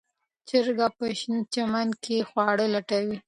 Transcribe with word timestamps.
چرګه 0.47 0.87
په 0.97 1.05
شنه 1.19 1.39
چمن 1.53 1.89
کې 2.03 2.17
خواړه 2.29 2.65
لټوي. 2.73 3.17